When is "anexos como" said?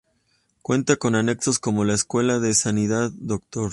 1.13-1.83